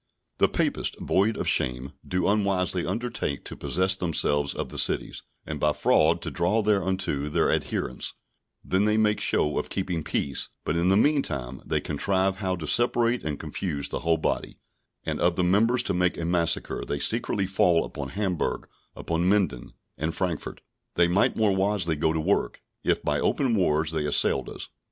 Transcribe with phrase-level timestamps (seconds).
[0.39, 5.59] The Papists, void of shame, do unwisely undertake to possess themselves of the cities, and
[5.59, 8.15] by fraud to draw thereunto their adherents;
[8.63, 12.65] then they make show of keeping peace, but in the meantime they contrive how to
[12.65, 14.57] separate and confuse the whole body,
[15.03, 19.73] and of the members to make a massacre; they secretly fall upon Hamburg, upon Minden,
[19.99, 20.61] and Frankfort.
[20.95, 24.67] They might more wisely go to work, if by open wars they assailed us.